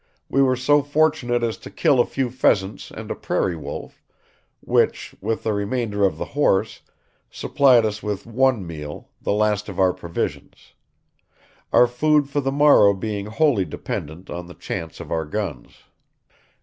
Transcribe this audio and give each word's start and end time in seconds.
We 0.29 0.41
were 0.41 0.55
so 0.55 0.81
fortunate 0.81 1.43
as 1.43 1.57
to 1.57 1.69
kill 1.69 1.99
a 1.99 2.07
few 2.07 2.31
pheasants 2.31 2.89
and 2.89 3.11
a 3.11 3.15
prairie 3.15 3.55
wolf, 3.55 4.01
which, 4.59 5.13
with 5.21 5.43
the 5.43 5.53
remainder 5.53 6.05
of 6.07 6.17
the 6.17 6.25
horse, 6.33 6.81
supplied 7.29 7.85
us 7.85 8.01
with 8.01 8.25
one 8.25 8.65
meal, 8.65 9.09
the 9.21 9.31
last 9.31 9.69
of 9.69 9.79
our 9.79 9.93
provisions; 9.93 10.73
our 11.71 11.85
food 11.85 12.27
for 12.27 12.41
the 12.41 12.51
morrow 12.51 12.95
being 12.95 13.27
wholly 13.27 13.63
dependent 13.63 14.27
on 14.31 14.47
the 14.47 14.55
chance 14.55 14.99
of 14.99 15.11
our 15.11 15.25
guns." 15.27 15.69